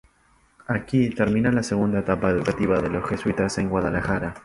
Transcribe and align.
Aquí 0.65 1.11
termina 1.11 1.51
la 1.51 1.61
segunda 1.61 1.99
etapa 1.99 2.31
educativa 2.31 2.81
de 2.81 2.89
los 2.89 3.07
jesuitas 3.07 3.55
en 3.59 3.69
Guadalajara. 3.69 4.33